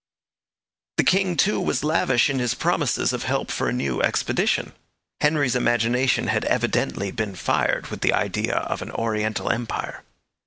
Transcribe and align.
The 0.97 1.03
king, 1.03 1.37
too, 1.37 1.61
was 1.61 1.83
lavish 1.83 2.27
in 2.27 2.39
his 2.39 2.55
promises 2.55 3.13
of 3.13 3.21
help 3.21 3.51
for 3.51 3.69
a 3.69 3.71
new 3.71 4.01
expedition. 4.01 4.73
Henry's 5.19 5.55
imagination 5.55 6.25
had 6.25 6.43
evidently 6.45 7.11
been 7.11 7.35
fired 7.35 7.89
with 7.91 8.01
the 8.01 8.11
idea 8.13 8.55
of 8.55 8.81
an 8.81 8.89
Oriental 8.89 9.51
empire. 9.51 10.01